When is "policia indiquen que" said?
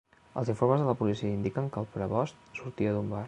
1.01-1.83